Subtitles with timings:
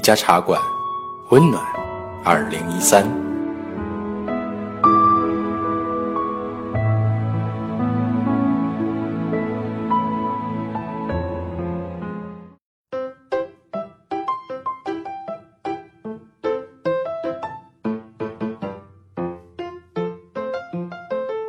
[0.00, 0.58] 一家茶馆，
[1.28, 1.62] 温暖
[2.24, 3.04] 二零一三。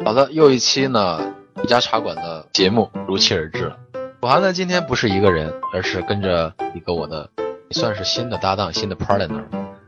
[0.04, 1.34] 好的，又一期呢
[1.64, 3.78] 一家茶馆的节目如期而至了。
[4.20, 7.30] 楚涵呢今天不是一个人，而是跟着一个我的
[7.71, 9.30] 算是新的搭档、新的 partner。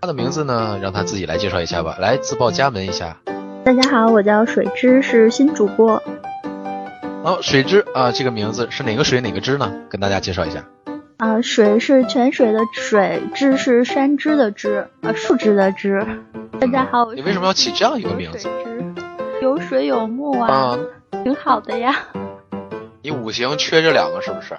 [0.02, 3.18] 他的名字呢，让他自己来介绍一下吧，来自报家门一下。
[3.64, 6.02] 大家好，我叫水之，是新主播。
[7.24, 9.72] 好，水之啊，这个名字是哪个水哪个之呢？
[9.90, 10.66] 跟大家介绍一下。
[11.18, 16.06] 啊，水是泉水的水，之是山之的之，啊，树枝的枝。
[16.60, 18.50] 大家好，我你为什么要起这样一个名字？
[19.42, 20.78] 有水有木啊，
[21.24, 21.96] 挺好的呀。
[23.02, 24.58] 你五行缺这两个是不是？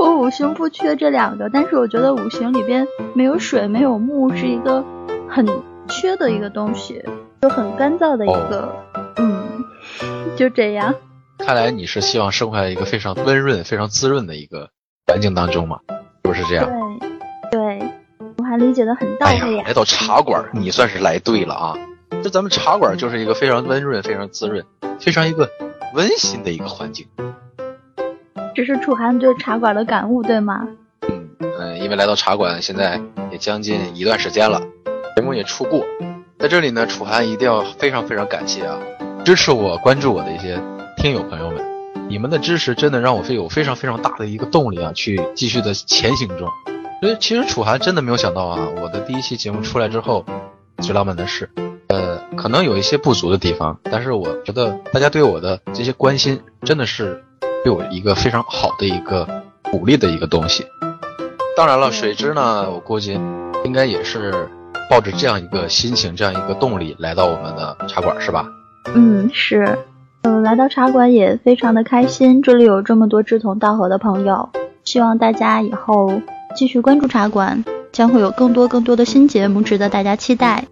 [0.00, 4.82] 我五行不缺这两个，但是我觉得五行里边没有水没有木是一个
[5.28, 5.46] 很
[5.88, 7.04] 缺的一个东西，
[7.42, 8.74] 就很干燥的一个，
[9.16, 9.62] 嗯，
[10.36, 10.94] 就这样。
[11.38, 14.70] 看来你是希望生活在一个非常温润、非常滋润的一个
[15.06, 15.80] 环境当中嘛？
[16.24, 16.66] 是不是这样？
[17.50, 17.92] 对，对，
[18.38, 19.64] 我还理解的很到位呀。
[19.66, 21.74] 来到茶馆，你算是来对了啊！
[22.22, 24.64] 就咱们茶馆就是一个非常温润、非常滋润、
[24.98, 25.46] 非常一个
[25.94, 27.06] 温馨的一个环境。
[28.54, 30.68] 这是楚涵对茶馆的感悟，对吗？
[31.08, 34.60] 嗯嗯，因为来到茶馆现在也将近一段时间了，
[35.16, 35.84] 节目也出过，
[36.38, 38.78] 在这里呢，楚涵一定要非常非常感谢啊，
[39.24, 40.60] 支持我、关注我的一些
[40.96, 41.64] 听友朋友们，
[42.08, 46.48] 你们的支持真的让我非有非常非常大的一个动力啊，去继续的前行中。
[47.00, 50.24] 所以其实楚涵真的没有想到啊，我的第一期节目出来之后，
[50.78, 51.48] 最浪漫的事。
[51.88, 57.24] 呃，可能有一些不足的地方，但是我觉得大家对我的这些关心，真的是
[57.62, 59.26] 对我一个非常好的一个
[59.62, 60.66] 鼓励的一个东西。
[61.56, 63.20] 当然了，水之呢，我估计
[63.64, 64.48] 应该也是
[64.88, 68.46] 抱着这样一个心情、这样一个动力来到我们的茶馆，是吧？
[68.94, 69.78] 嗯，是。
[70.22, 74.48] 嗯，来到茶馆也非常的开心，这里有这么多志同道合的朋友，
[74.84, 76.20] 希望大家以后
[76.54, 80.64] 继续关注茶馆，将会有更多更多的新节目值得大家期待。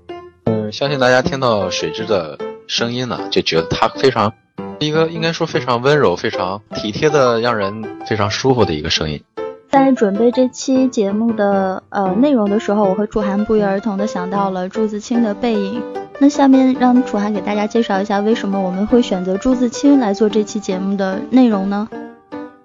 [0.45, 4.33] 嗯相信大家听到水之的声音呢，就觉得他非常
[4.81, 9.21] 一个应该说非常温柔、非常体贴的，让人非常舒服的一个声音。
[9.69, 15.81] 在准备这期节目的呃内容的时候，我和楚涵不约而同的想到了朱自清的《背影》。
[16.21, 21.89] 那下面让楚涵给大家介绍一下，为什么我们会选择朱自清来做这期节目的内容呢？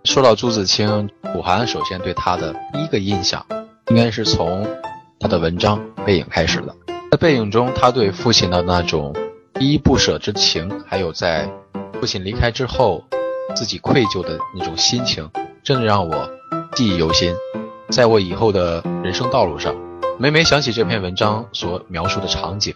[0.04, 3.46] 说到朱自清，楚涵首先对他的第一个印象，
[3.90, 4.66] 应该是从
[5.20, 6.76] 他的文章《背影》开始的。
[7.12, 9.14] 在背影中，他对父亲的那种
[9.60, 11.50] 依依不舍之情，还有在
[12.00, 13.04] 父亲离开之后
[13.56, 15.30] 自己愧疚的那种心情，
[15.64, 16.30] 真的让我
[16.76, 17.34] 记忆犹新。
[17.90, 19.76] 在我以后的人生道路上，
[20.18, 22.74] 每每想起这篇文章所描述的场景，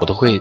[0.00, 0.38] 我都会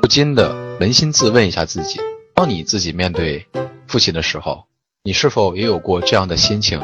[0.00, 2.00] 不禁的扪心自问一下自己：
[2.34, 3.46] 当你自己面对
[3.86, 4.64] 父亲的时候，
[5.04, 6.80] 你是否也有过这样的心情，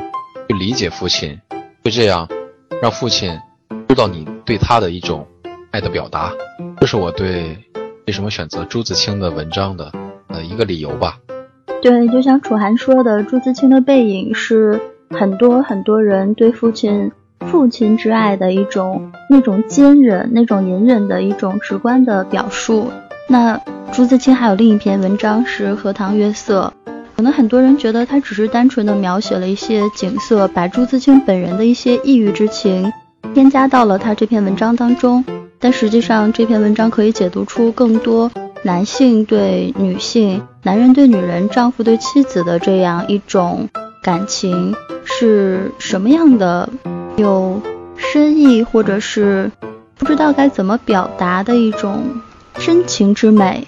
[0.49, 1.41] 去理解父亲，
[1.83, 2.29] 就这样
[2.83, 3.41] 让父亲
[3.89, 5.27] 知道你对他的一种。
[5.73, 6.31] 爱的表达，
[6.83, 7.57] 这是我对
[8.07, 9.93] 为什么选择朱自清的文章的
[10.29, 11.19] 呃一个理由吧。
[11.81, 14.81] 对，就像楚涵说的，朱自清的背影是
[15.11, 22.91] 很多很多人对父亲父亲之爱的一种那种坚韧、那种隐忍的一种直观的表述。
[23.29, 23.61] 那
[23.93, 26.73] 朱自清还有另一篇文章是《荷塘月色》，
[27.17, 32.93] 可能很多人觉得他只是单纯的描写了一些景色，把朱自清本人的一些抑郁之情
[33.35, 35.25] 添加到了他这篇文章当中。
[35.63, 38.29] 但实际上，这篇文章可以解读出更多
[38.65, 43.69] 男性对女性、男人对女人、丈夫对妻子的这样一种
[44.03, 44.75] 感情
[45.05, 46.69] 是什么样的，
[47.17, 47.63] 有
[47.97, 49.53] 深意，或者是
[49.95, 52.21] 不知道该怎么表达的一种
[52.59, 53.65] 深情之美。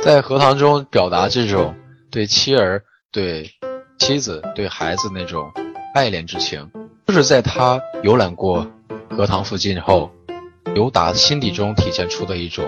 [0.00, 1.76] 在荷塘中表达这种
[2.10, 2.82] 对妻儿、
[3.12, 3.48] 对
[4.00, 5.52] 妻子、对孩子那种
[5.94, 6.68] 爱恋之情，
[7.06, 8.66] 就是在他游览过
[9.08, 10.10] 荷塘附近后。
[10.74, 12.64] 由打心底中体现出的一种，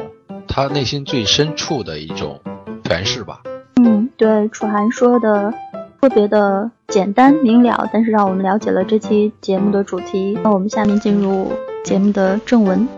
[0.47, 2.41] 他内心最深处的一种
[2.85, 3.43] 诠释吧。
[3.77, 5.53] 嗯，对，楚涵说的
[6.00, 10.39] 特别的简单明了，但是让我们了解了这期节目的主题。
[10.43, 11.53] 那我们下面进入
[11.85, 12.89] 节目的正文。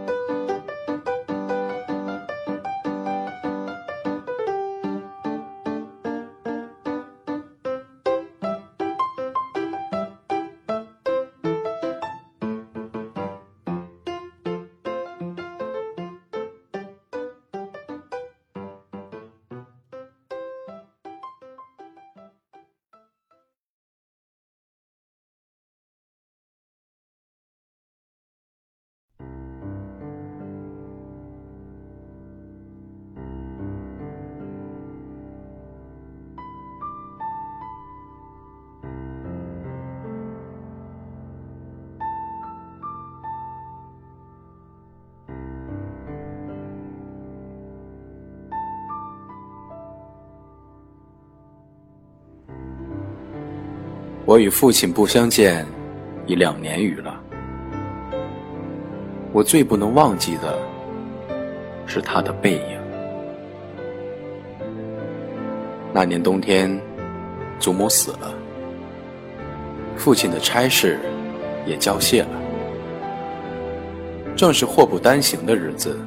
[54.31, 55.67] 我与父亲不相见
[56.25, 57.21] 已两年余了。
[59.33, 60.57] 我最不能忘记的
[61.85, 62.81] 是他的背影。
[65.93, 66.81] 那年冬天，
[67.59, 68.33] 祖母死了，
[69.97, 71.01] 父亲的差事
[71.67, 72.41] 也交卸了，
[74.37, 75.99] 正是祸不单行的日子。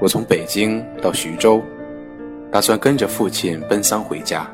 [0.00, 1.62] 我从北京到徐州，
[2.50, 4.44] 打算跟着父亲奔丧回家。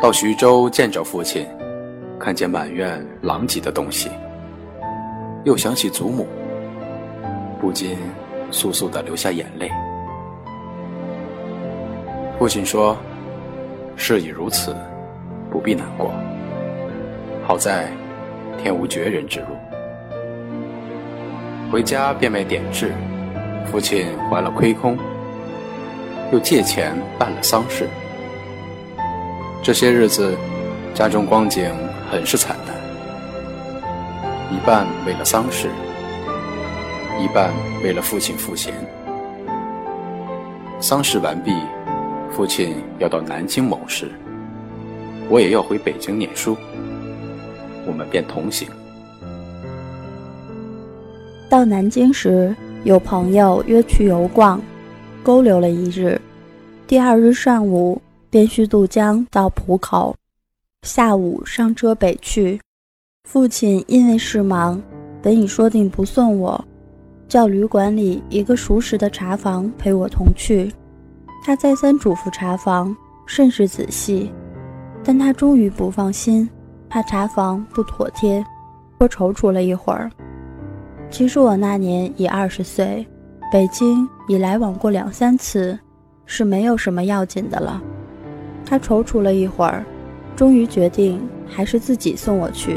[0.00, 1.44] 到徐州见着父亲，
[2.20, 4.08] 看见满院狼藉的东西，
[5.42, 6.24] 又想起祖母，
[7.60, 7.98] 不禁
[8.52, 9.68] 簌簌的流下眼泪。
[12.38, 12.96] 父亲说
[13.96, 14.72] ：“事已如此，
[15.50, 16.12] 不必难过。
[17.44, 17.90] 好在
[18.62, 19.46] 天无绝人之路。”
[21.72, 22.92] 回家变卖点痣，
[23.66, 24.96] 父亲还了亏空，
[26.32, 27.88] 又借钱办了丧事。
[29.68, 30.34] 这些日子，
[30.94, 31.70] 家中光景
[32.10, 32.74] 很是惨淡，
[34.50, 35.68] 一半为了丧事，
[37.20, 37.52] 一半
[37.84, 38.72] 为了父亲赋闲。
[40.80, 41.52] 丧事完毕，
[42.30, 44.10] 父亲要到南京谋事，
[45.28, 46.56] 我也要回北京念书，
[47.86, 48.66] 我们便同行。
[51.50, 54.62] 到南京时，有朋友约去游逛，
[55.22, 56.18] 勾留了一日，
[56.86, 58.00] 第二日上午。
[58.30, 60.14] 便须渡江到浦口，
[60.82, 62.60] 下午上车北去。
[63.24, 64.80] 父亲因为事忙，
[65.22, 66.62] 本已说定不送我，
[67.26, 70.72] 叫旅馆里一个熟识的茶房陪我同去。
[71.44, 72.94] 他再三嘱咐茶房
[73.26, 74.30] 甚是仔细，
[75.02, 76.48] 但他终于不放心，
[76.88, 78.44] 怕茶房不妥帖，
[78.98, 80.10] 多踌躇了一会儿。
[81.10, 83.06] 其实我那年已二十岁，
[83.50, 85.78] 北京已来往过两三次，
[86.26, 87.82] 是没有什么要紧的了。
[88.68, 89.82] 他踌躇了一会儿，
[90.36, 92.76] 终于决定还是自己送我去。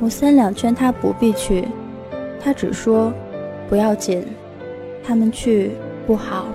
[0.00, 1.66] 我三两劝他不必去，
[2.38, 3.10] 他只说
[3.68, 4.22] 不要紧，
[5.02, 5.70] 他们去
[6.06, 6.46] 不好。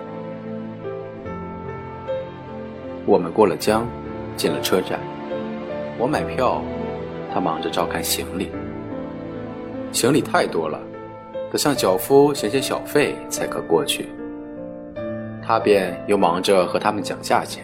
[3.08, 3.88] 我们过了江，
[4.36, 5.00] 进了车站，
[5.98, 6.62] 我买票，
[7.34, 8.52] 他忙着照看行李。
[9.92, 10.80] 行李太多了，
[11.52, 14.10] 得向脚夫写些小费才可过去。
[15.42, 17.64] 他便又忙着和他们讲价钱。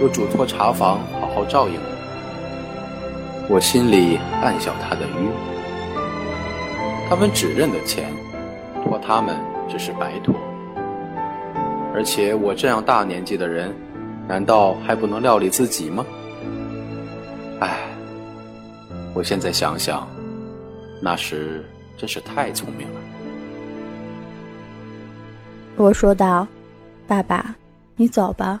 [0.00, 1.74] 又嘱托茶房好好照应
[3.48, 5.28] 我，我心里暗笑他的愚。
[7.08, 8.10] 他们只认得钱，
[8.82, 9.36] 托他们
[9.68, 10.34] 只是白托。
[11.94, 13.72] 而且我这样大年纪的人，
[14.26, 16.04] 难道还不能料理自己吗？
[17.60, 17.76] 唉，
[19.14, 20.08] 我现在想想，
[21.00, 21.64] 那时
[21.96, 23.00] 真是太聪明了。
[25.76, 26.46] 我说道
[27.06, 27.54] ：“爸爸，
[27.96, 28.60] 你走吧。”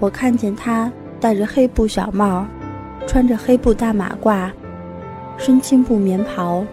[0.00, 2.46] 我看见他戴着黑布小帽，
[3.06, 4.50] 穿着黑布大马褂，
[5.38, 6.64] 身青布棉袍，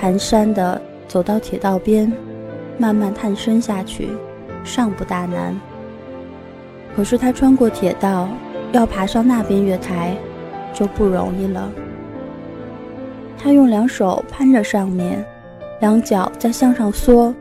[0.00, 2.12] 蹒跚地走到铁道边，
[2.78, 4.08] 慢慢探身下去，
[4.64, 5.58] 尚不大难。
[6.96, 8.28] 可是他穿过铁道，
[8.72, 10.16] 要爬上那边月台，
[10.72, 11.70] 就不容易了。
[13.38, 15.24] 他用两手攀着上面，
[15.80, 17.32] 两脚在向上缩，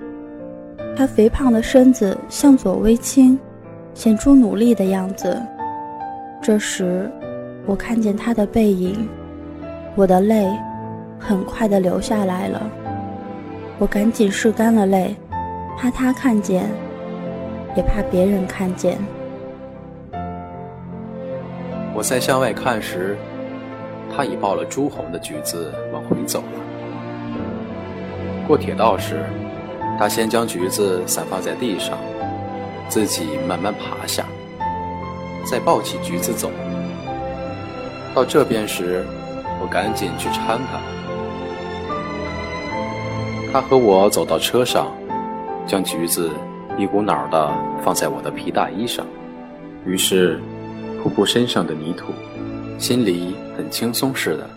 [0.96, 3.40] 他肥胖的身子向左微倾。
[3.96, 5.42] 显出努力的样子。
[6.42, 7.10] 这时，
[7.66, 9.10] 我看见他的背影，
[9.96, 10.48] 我的泪
[11.18, 12.62] 很快的流下来了。
[13.80, 15.16] 我赶紧拭干了泪，
[15.78, 16.70] 怕他看见，
[17.76, 18.98] 也怕别人看见。
[21.96, 23.18] 我在向外看时，
[24.16, 26.60] 他已抱了朱红的橘子往回走了。
[28.46, 29.24] 过铁道时，
[29.98, 31.98] 他先将橘子散放在地上。
[32.88, 34.26] 自己慢慢爬下，
[35.46, 36.50] 再抱起橘子走。
[38.14, 39.06] 到这边时，
[39.62, 40.80] 我赶紧去搀他。
[43.52, 44.92] 他和我走到车上，
[45.68, 46.32] 将橘子
[46.78, 49.06] 一股脑的放在我的皮大衣上，
[49.86, 50.40] 于是
[51.02, 52.14] 扑扑身上的泥土，
[52.78, 54.50] 心里很轻松似的。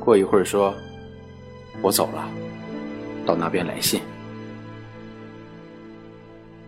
[0.00, 0.74] 过一会儿说
[1.82, 2.28] ：“我走了，
[3.24, 4.00] 到那边来信。”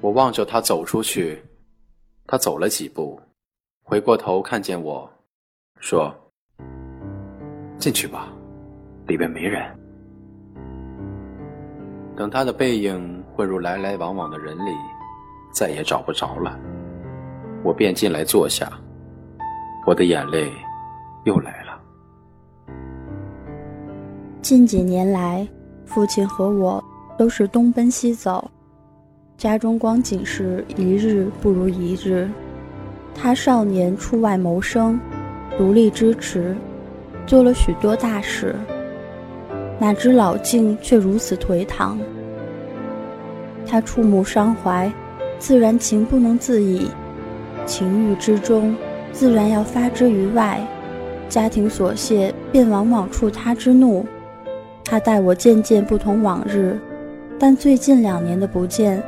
[0.03, 1.41] 我望着他走出去，
[2.27, 3.19] 他走了几步。
[3.85, 5.09] 回过头看见我，
[5.79, 6.13] 说
[7.79, 8.33] ：“进去吧，
[9.07, 9.63] 里边没人。”
[12.17, 14.73] 等他的背影混入来来往往的人里，
[15.55, 16.59] 再也找不着了。
[17.63, 18.73] 我便进来坐下，
[19.87, 20.51] 我的眼泪
[21.25, 21.81] 又来了。
[24.43, 25.47] 近几年来，
[25.87, 26.83] 父亲和我
[27.17, 28.51] 都是东奔西走，
[29.37, 32.29] 家中光景是一日不如一日。
[33.15, 34.99] 他少年出外谋生，
[35.59, 36.57] 独立支持，
[37.27, 38.55] 做了许多大事。
[39.79, 41.99] 哪知老境却如此颓唐。
[43.67, 44.91] 他触目伤怀，
[45.39, 46.87] 自然情不能自已，
[47.67, 48.75] 情欲之中，
[49.13, 50.61] 自然要发之于外。
[51.29, 54.07] 家庭琐屑便往往触他之怒。
[54.85, 56.79] 他待我渐渐不同往日，
[57.39, 59.03] 但最近两年的不见，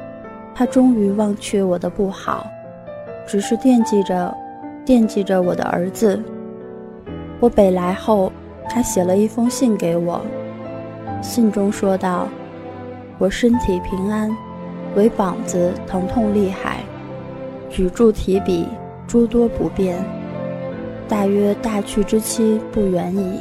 [0.55, 2.47] 他终于忘却我的不好。
[3.27, 4.35] 只是惦记着，
[4.85, 6.23] 惦记着我的儿子。
[7.41, 8.31] 我北来后，
[8.69, 10.21] 他写了一封信给我，
[11.23, 12.29] 信中说道
[13.19, 14.31] ：“我身体平安，
[14.95, 16.81] 唯膀子疼痛厉害，
[17.71, 18.67] 举箸提笔
[19.07, 19.97] 诸多不便，
[21.09, 23.41] 大约大去之期不远矣。”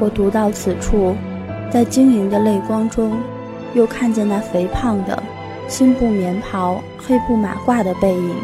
[0.00, 1.14] 我读到此处，
[1.70, 3.12] 在晶莹的泪光中，
[3.74, 5.22] 又看见那肥胖的。
[5.66, 8.34] 青布棉袍、黑布马褂的背影，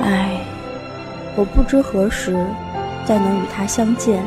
[0.00, 0.40] 唉，
[1.36, 2.44] 我不知何时
[3.04, 4.20] 再能与他相见。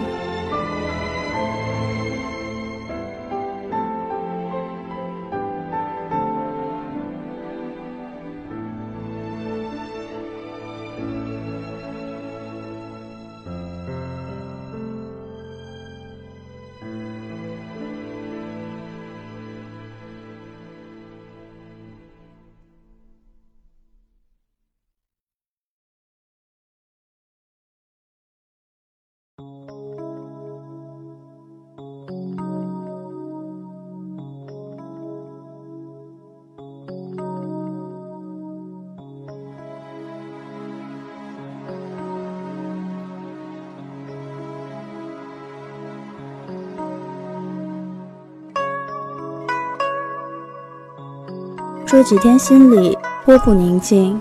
[51.96, 54.20] 这几天心里颇不宁静。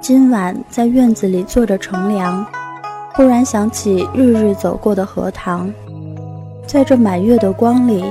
[0.00, 2.46] 今晚在院子里坐着乘凉，
[3.14, 5.68] 忽然想起日日走过的荷塘，
[6.68, 8.04] 在这满月的光里，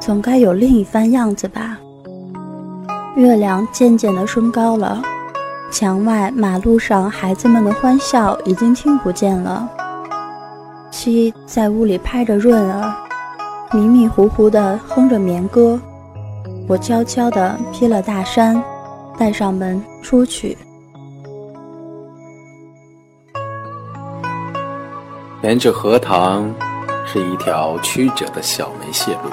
[0.00, 1.76] 总该有另一番样子吧。
[3.16, 5.02] 月亮渐渐地升高了，
[5.70, 9.68] 墙外马路上孩子们的欢笑已经听不见了。
[10.90, 12.94] 七在屋里拍着润儿，
[13.74, 15.78] 迷迷糊糊地哼着眠歌。
[16.68, 18.62] 我悄悄地披了大衫，
[19.18, 20.56] 带上门出去。
[25.42, 26.48] 沿着荷塘
[27.04, 29.30] 是一条曲折的小梅泄路，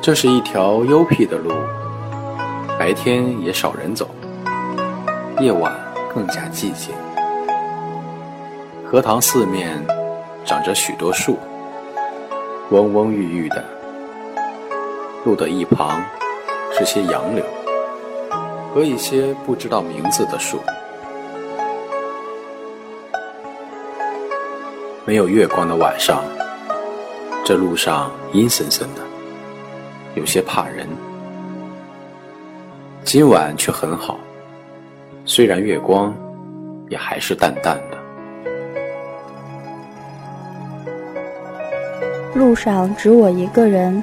[0.00, 1.52] 这是一条幽僻的路，
[2.78, 4.08] 白天也少人走，
[5.38, 5.72] 夜晚
[6.12, 6.94] 更加寂静。
[8.90, 9.80] 荷塘四面
[10.44, 11.38] 长着许多树，
[12.70, 13.62] 蓊蓊郁郁的。
[15.24, 16.02] 路的一旁
[16.72, 17.44] 是些杨柳
[18.72, 20.58] 和一些不知道名字的树。
[25.04, 26.22] 没有月光的晚上，
[27.44, 29.02] 这路上阴森森的，
[30.14, 30.88] 有些怕人。
[33.04, 34.18] 今晚却很好，
[35.24, 36.14] 虽然月光
[36.88, 37.98] 也还是淡淡的。
[42.34, 44.02] 路上只我一个人。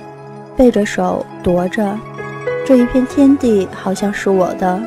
[0.58, 1.98] 背着手踱着，
[2.66, 4.82] 这一片天地好像是我的，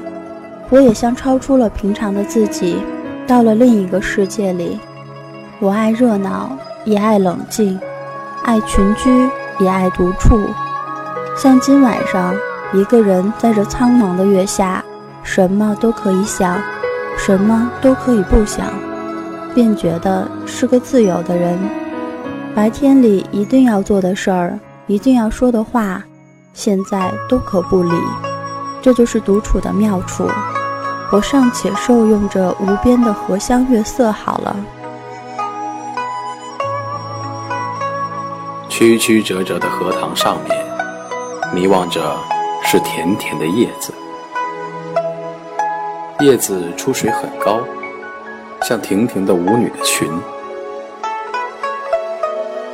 [0.69, 2.77] 我也像超出了平常的自己，
[3.25, 4.81] 到了另一个世界里。
[5.61, 6.51] 我爱热闹，
[6.85, 7.79] 也爱冷静；
[8.43, 9.29] 爱群居，
[9.61, 10.41] 也爱独处。
[11.37, 12.35] 像今晚上，
[12.73, 14.85] 一个人在这苍茫的月下，
[15.23, 16.61] 什么都可以想，
[17.17, 18.67] 什么都可以不想，
[19.55, 21.57] 便觉得是个自由的人。
[22.55, 24.59] 白天里一定要做的事儿。
[24.91, 26.03] 一定要说的话，
[26.53, 27.93] 现在都可不理。
[28.83, 30.29] 这就是独处的妙处。
[31.13, 34.57] 我尚且受用着无边的荷香月色好了。
[38.69, 40.59] 曲曲折折的荷塘上面，
[41.55, 42.17] 迷望着
[42.65, 43.95] 是甜甜的叶子。
[46.19, 47.61] 叶子出水很高，
[48.63, 50.11] 像亭亭的舞女的裙。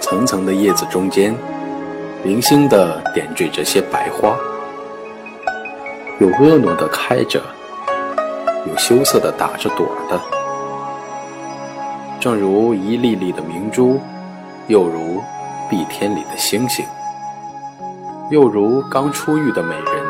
[0.01, 1.35] 层层的叶子中间，
[2.27, 4.37] 零星地点缀着些白花，
[6.19, 7.41] 有婀娜的开着。
[8.67, 10.21] 有羞涩的打着朵的，
[12.19, 14.01] 正如一粒粒的明珠，
[14.67, 15.23] 又如
[15.71, 16.85] 碧天里的星星，
[18.33, 20.05] 又如刚出浴的美人。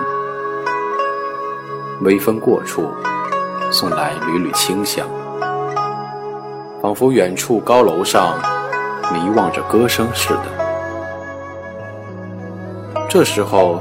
[2.00, 2.88] 微风过处，
[3.70, 5.06] 送来缕缕清香，
[6.80, 8.38] 仿佛远处高楼上
[9.12, 10.65] 迷望着歌声似的。
[13.08, 13.80] 这时候，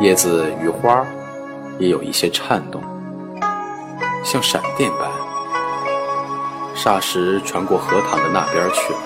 [0.00, 1.04] 叶子与花
[1.78, 2.80] 也有一些颤动。
[4.24, 5.10] 像闪电般，
[6.76, 8.98] 霎时传过荷塘的那边去了。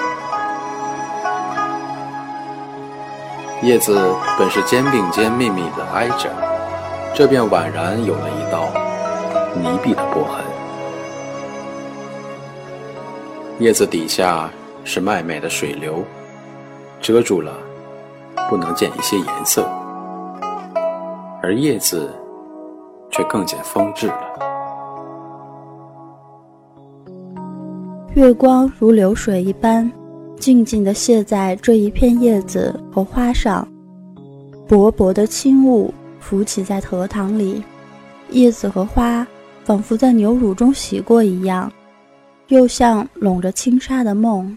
[3.63, 6.31] 叶子本是肩并肩密密的挨着，
[7.15, 8.69] 这便宛然有了一道
[9.55, 10.45] 泥壁的波痕。
[13.61, 14.51] 叶子底下
[14.85, 16.05] 是脉脉的水流，
[17.01, 17.53] 遮住了，
[18.49, 19.63] 不能见一些颜色，
[21.43, 22.13] 而叶子
[23.11, 24.35] 却更见风致了。
[28.15, 29.91] 月光如流水一般，
[30.37, 33.67] 静静地泻在这一片叶子和花上。
[34.69, 37.63] 薄薄的轻雾浮起在荷塘里，
[38.31, 39.27] 叶子和花
[39.65, 41.71] 仿佛在牛乳中洗过一样，
[42.49, 44.57] 又像笼着轻纱的梦。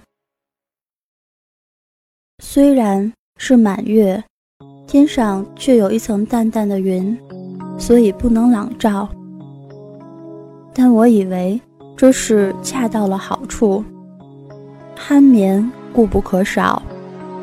[2.39, 4.23] 虽然是满月，
[4.85, 7.17] 天上却有一层淡淡的云，
[7.77, 9.07] 所以不能朗照。
[10.73, 11.59] 但我以为。
[11.99, 13.83] 这是恰到了好处，
[14.95, 16.79] 酣眠固不可少，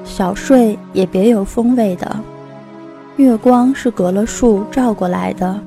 [0.05, 2.17] 小睡也别有风味的。
[3.17, 5.61] 月光是隔了树照过来的，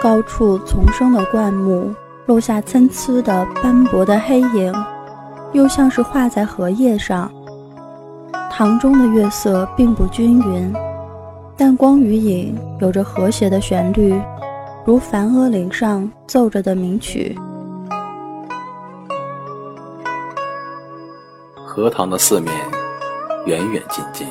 [0.00, 1.92] 高处丛生的灌木
[2.26, 4.72] 落下参差的斑驳的黑影，
[5.52, 7.28] 又像是画在荷叶上。
[8.56, 10.72] 塘中的月色并不均匀，
[11.56, 14.14] 但光与影有着和谐的旋律，
[14.84, 17.36] 如梵阿岭上奏着的名曲。
[21.66, 22.54] 荷塘的四面，
[23.44, 24.24] 远远近近，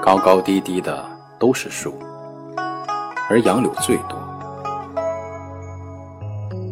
[0.00, 1.04] 高高低低的
[1.36, 1.92] 都是树，
[3.28, 4.16] 而杨柳最多。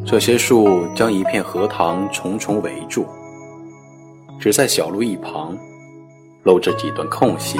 [0.06, 3.04] 这些树将一片荷塘重重围住，
[4.38, 5.52] 只在小路一旁，
[6.46, 7.58] 露着几段空隙，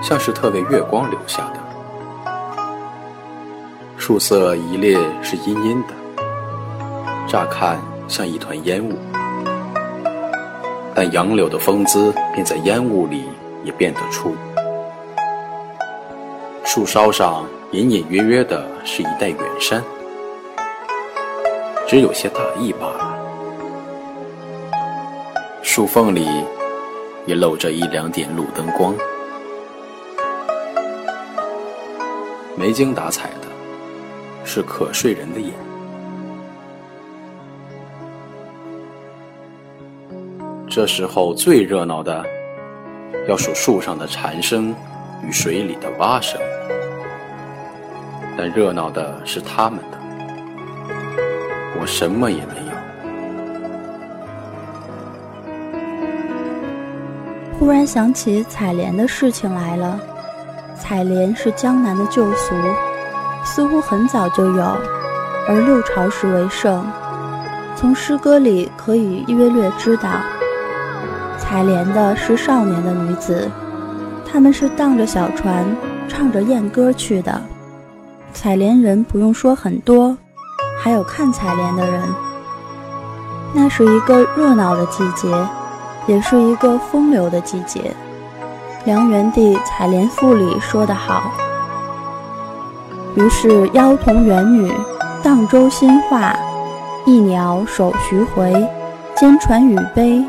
[0.00, 1.58] 像是特为月光留下的。
[3.96, 5.94] 树色一列是阴阴的，
[7.26, 8.96] 乍看像一团烟雾。
[10.94, 13.24] 但杨柳的风姿便在烟雾里
[13.64, 14.36] 也辨得出，
[16.64, 19.82] 树梢上隐隐约约的是一带远山，
[21.84, 23.07] 只有些大意罢了。
[25.78, 26.26] 树缝里
[27.24, 28.92] 也露着一两点路灯光，
[32.56, 33.46] 没精打采的，
[34.44, 35.52] 是可睡人的眼。
[40.68, 42.24] 这时候最热闹的，
[43.28, 44.74] 要数树上的蝉声
[45.22, 46.40] 与水里的蛙声。
[48.36, 49.98] 但热闹的是他们的，
[51.80, 52.77] 我什么也没有。
[57.58, 59.98] 忽然想起采莲的事情来了。
[60.78, 62.54] 采莲是江南的旧俗，
[63.44, 64.76] 似乎很早就有，
[65.48, 66.86] 而六朝时为盛。
[67.74, 70.08] 从诗歌里可以约略知道。
[71.36, 73.50] 采莲的是少年的女子，
[74.24, 75.64] 他们是荡着小船，
[76.06, 77.42] 唱着艳歌去的。
[78.32, 80.16] 采莲人不用说很多，
[80.80, 82.02] 还有看采莲的人。
[83.52, 85.28] 那是一个热闹的季节，
[86.08, 87.94] 也是一个风流的季节。
[88.84, 91.30] 梁元帝《采莲赋》里说得好
[93.14, 94.72] ：“于是妖童元女，
[95.22, 96.34] 荡舟心画，
[97.04, 98.66] 一鸟首徐回，
[99.14, 100.24] 兼传语悲。”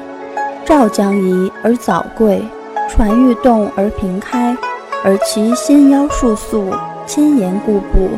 [0.65, 2.45] 赵将移而早贵，
[2.87, 4.55] 船欲动而平开，
[5.03, 6.71] 而其纤腰束素，
[7.07, 8.09] 千言固步。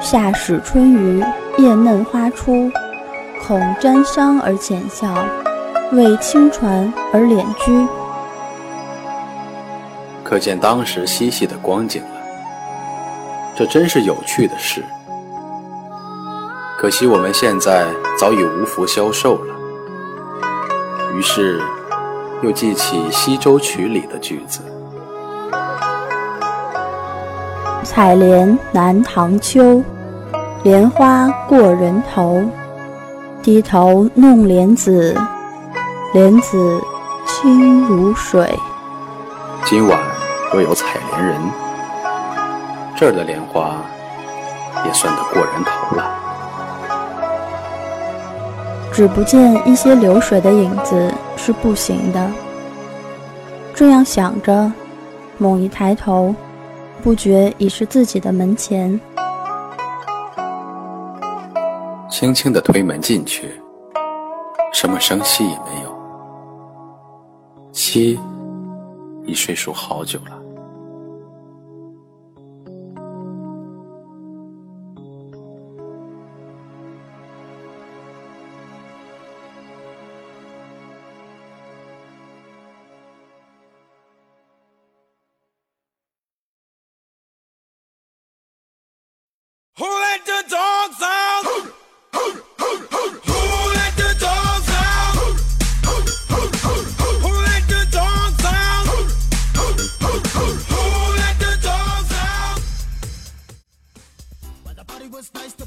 [0.00, 1.22] 夏始春余，
[1.56, 2.68] 叶嫩花初，
[3.46, 5.14] 恐沾裳而浅笑，
[5.92, 7.86] 为清船而敛居。
[10.22, 12.08] 可可见当时嬉戏的光景了。
[13.54, 14.82] 这真是有趣的事。
[16.76, 17.86] 可惜我们现在
[18.18, 19.54] 早已无福消受了。
[21.14, 21.62] 于是，
[22.42, 24.60] 又记起《西洲曲》里的句子
[27.86, 29.80] ：“采莲南塘秋，
[30.64, 32.42] 莲花过人头。
[33.40, 35.16] 低头弄莲子，
[36.14, 36.80] 莲子
[37.26, 38.48] 清如水。”
[39.66, 40.00] 今晚
[40.52, 41.40] 若有采莲人，
[42.96, 43.74] 这儿的莲花
[44.86, 46.04] 也算得过人头了。
[48.92, 52.30] 只不见一些流水的影子是不行的。
[53.74, 54.70] 这样想着，
[55.36, 56.32] 猛一抬头，
[57.02, 59.00] 不觉已是自己的门前。
[62.08, 63.60] 轻轻的推门进去，
[64.72, 65.92] 什么声息也没有。
[67.94, 68.18] 七
[69.24, 70.43] 已睡熟好久了。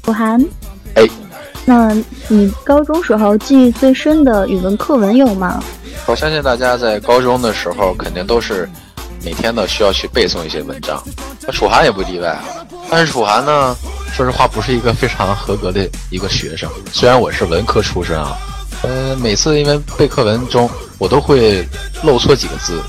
[0.08, 0.42] 楚涵，
[0.94, 1.06] 哎，
[1.66, 1.94] 那
[2.28, 5.62] 你高中时候记忆最深的语文课文有吗？
[6.06, 8.66] 我相信大家在高中的时候肯定都是
[9.22, 11.02] 每天呢需要去背诵一些文章，
[11.42, 12.42] 那楚涵也不例外啊。
[12.88, 13.76] 但是楚涵呢，
[14.10, 16.70] 说实话不是一个非常合格的一个学生。
[16.90, 18.34] 虽然我是文科出身啊，
[18.84, 20.66] 呃，每次因为背课文中
[20.96, 21.68] 我都会
[22.02, 22.80] 漏错几个字，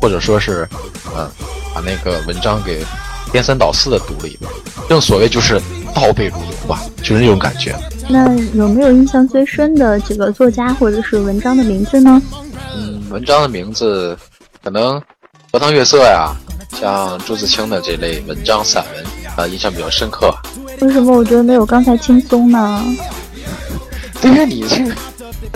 [0.00, 0.68] 或者说是，
[1.14, 1.30] 呃，
[1.72, 2.84] 把那个文章给
[3.30, 4.50] 颠三倒四的读了一遍。
[4.88, 5.62] 正所谓就是
[5.94, 7.74] 倒背如流吧，就是那种感觉。
[8.08, 12.20] 那有没有印象最深的几个作家或者是文章的名字呢？
[12.76, 14.16] 嗯，文章的名字
[14.62, 14.98] 可能
[15.52, 16.34] 《荷塘月色》呀，
[16.78, 19.04] 像朱自清的这类文章散文
[19.36, 20.34] 啊，印象比较深刻。
[20.80, 22.84] 为什么我觉得没有刚才轻松呢？
[24.22, 24.92] 因为你这个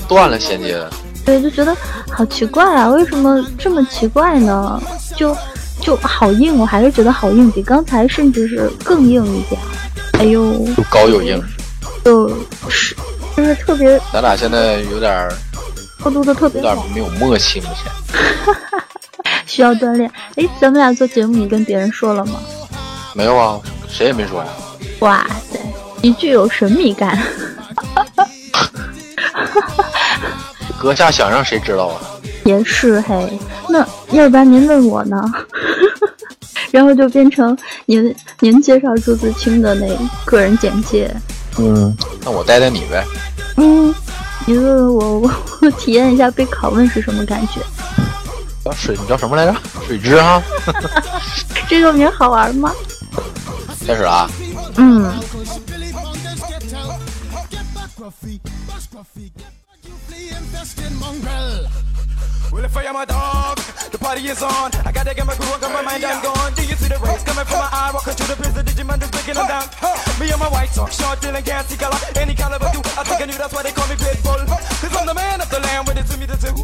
[0.06, 0.82] 断了衔接。
[1.24, 1.76] 对，就觉得
[2.10, 4.80] 好奇怪啊，为什么这么奇怪呢？
[5.16, 5.36] 就
[5.80, 9.57] 就好硬，我还是觉得好硬，比刚才甚至是更硬一点。
[10.18, 10.42] 哎呦，
[10.76, 11.40] 又高又硬，
[12.04, 12.28] 就
[12.68, 12.96] 是
[13.36, 14.00] 就是特别。
[14.12, 15.28] 咱俩现在有点
[16.02, 17.92] 过渡的特别有点没有默契，目前
[19.46, 20.10] 需要锻炼。
[20.36, 22.40] 哎，咱们俩做节目，你跟别人说了吗？
[23.14, 24.48] 没有啊，谁也没说呀。
[25.00, 25.58] 哇塞，
[26.02, 27.16] 你具有神秘感。
[30.80, 32.00] 阁下想让谁知道啊？
[32.44, 35.22] 也是嘿，那要不然您问我呢？
[36.70, 39.86] 然后就变成您您介绍朱自清的那
[40.24, 41.14] 个人简介。
[41.58, 43.04] 嗯，那我带带你呗。
[43.56, 43.94] 嗯，
[44.46, 47.60] 你问问我，我我体验一下被拷问是什么感觉。
[48.64, 49.56] 叫水，你叫什么来着？
[49.86, 50.42] 水之啊。
[51.68, 52.72] 这个名好玩吗？
[53.86, 54.30] 开始啊。
[54.76, 55.10] 嗯。
[62.50, 63.58] Well, if I am a dog,
[63.92, 64.72] the party is on.
[64.84, 66.54] I gotta get my groove on, got my mind, I'm gone.
[66.54, 67.90] Do you see the rays coming from my eye?
[67.92, 69.68] Walking to the prison, Digimon just breaking them down.
[70.18, 71.98] Me and my white talk, short, dealing, can't see color.
[72.16, 74.48] Any caliber, do I think I knew that's why they call me Pitbull.
[74.48, 76.54] Cause I'm the man of the land with it to me to do.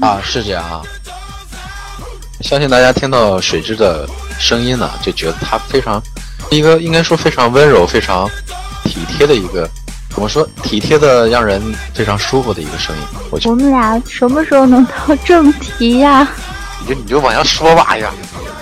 [0.00, 0.82] 啊，是这样啊。
[2.40, 6.02] 相信大家听到水之的声音呢，就觉得他非常
[6.50, 8.30] 一个应该说非常温柔、非常
[8.84, 9.68] 体贴的一个。
[10.14, 10.48] 怎么说？
[10.62, 11.60] 体贴的，让人
[11.92, 13.02] 非常舒服的一个声音。
[13.30, 16.26] 我我们俩什么时候能到正题呀？
[16.80, 18.10] 你就你就往下说吧呀！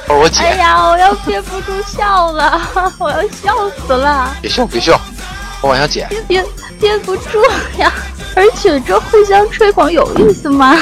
[0.09, 0.43] 我我姐。
[0.43, 2.61] 哎呀，我要憋不住笑了，
[2.99, 3.55] 我要笑
[3.87, 4.35] 死了！
[4.41, 4.99] 别笑别笑，
[5.61, 6.09] 我往下剪。
[6.09, 6.45] 憋憋
[6.81, 7.43] 憋不住
[7.77, 7.93] 呀！
[8.35, 10.75] 而且这互相吹捧有意思吗？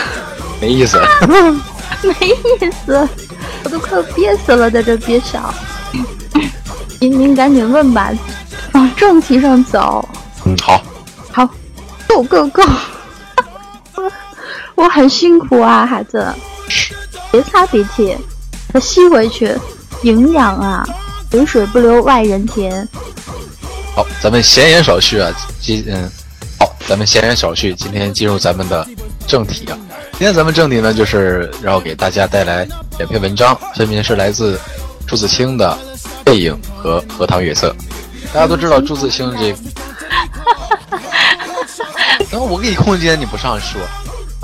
[0.61, 1.01] 没意思。
[2.03, 3.09] 没意思，
[3.65, 5.53] 我都快憋死了，在这憋笑。
[7.01, 8.11] 您您赶紧问吧，
[8.73, 10.09] 往正题上走。
[10.51, 10.83] 嗯，好，
[11.33, 11.47] 好
[12.09, 12.63] ，Go Go Go！
[14.75, 16.27] 我很辛苦啊，孩子，
[17.31, 18.17] 别擦鼻涕，
[18.75, 19.55] 再吸回去，
[20.03, 20.85] 营养啊，
[21.31, 22.89] 流水不流外人田。
[23.95, 26.11] 好，咱们闲言少叙啊，今嗯，
[26.59, 28.85] 好，咱们闲言少叙，今天进入咱们的
[29.29, 29.79] 正题啊。
[30.15, 32.67] 今天咱们正题呢，就是要给大家带来
[32.99, 34.59] 两篇文章，分别是来自
[35.07, 35.79] 朱自清的
[36.25, 37.73] 《背影》和《荷塘月色》。
[38.35, 39.55] 大家都知道朱自清这。
[42.31, 43.81] 然后我给你空间，你不上说，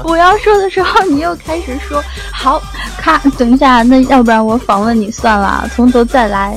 [0.05, 2.61] 我要说的时候，你又开始说好，
[2.99, 6.57] 咔，等一下，那要不然我访问你算了，从头再来。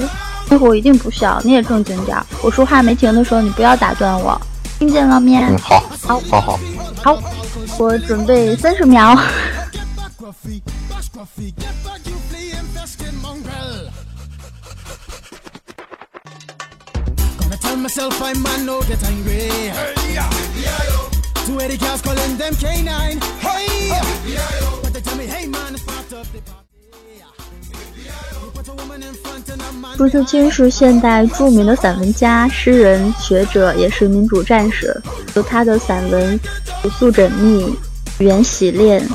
[0.52, 2.18] 那会我一定不笑，你也正经点。
[2.42, 4.42] 我说话没停的时候，你不要打断我，
[4.80, 5.36] 听见了没？
[5.36, 6.60] 嗯，好，好，好好，
[7.04, 7.18] 好，
[7.78, 9.16] 我准备三十秒。
[29.98, 35.02] 朱自清是现代著名的散文家、诗人、学者，也是民主战士。
[35.36, 36.40] 有他的散文
[36.82, 37.74] 朴素缜密，
[38.18, 39.08] 语言洗练，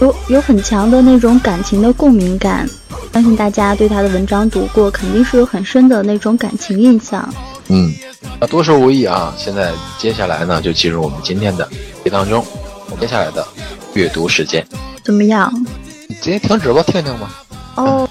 [0.00, 2.68] 有有很强的那种感情的共鸣感。
[3.12, 7.28] 相信大家对他的文章读过，肯定是有很深的那种感情印象。
[7.72, 7.94] 嗯，
[8.38, 9.34] 那多说无益啊。
[9.38, 11.66] 现在接下来呢，就进入我们今天的
[12.04, 12.44] 题当中，
[12.90, 13.46] 我接下来的
[13.94, 14.66] 阅读时间
[15.02, 15.50] 怎么样？
[16.06, 17.42] 你直接停止吧，听听吧。
[17.76, 18.08] 哦。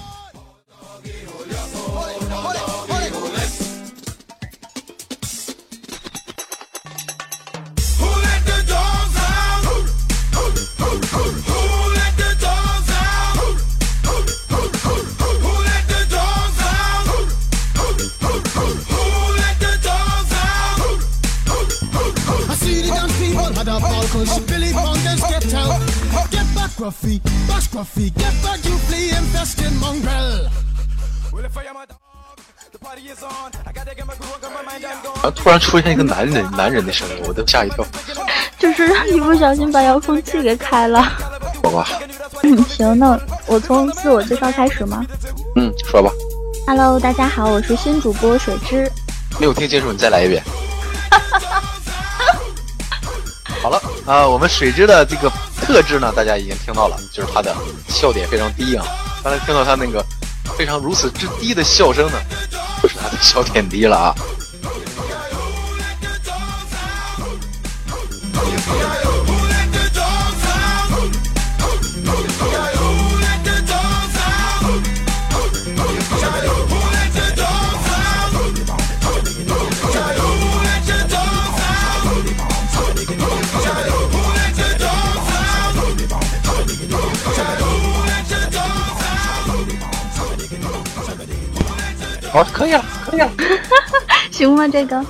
[35.52, 37.86] 然出现一个男人男人的声音，我都吓一跳。
[38.58, 41.02] 就是一不小心把遥控器给开了。
[41.62, 41.86] 好吧。
[42.42, 45.04] 嗯，行，那我从自我介绍开始吗？
[45.56, 46.10] 嗯，说吧。
[46.66, 48.90] Hello，大家好，我是新主播水之。
[49.38, 50.42] 没有听清楚，你再来一遍。
[53.62, 57.54] 好了啊，我们水之的这个特质呢，大家已经听到了，就是他的
[57.88, 58.84] 笑点非常低啊。
[59.22, 60.04] 刚才听到他那个
[60.56, 62.18] 非常如此之低的笑声呢，
[62.82, 64.14] 就是他的笑点低了啊。
[92.32, 93.30] 好，可以了，可以了，
[94.32, 94.66] 行吗？
[94.66, 95.04] 这个。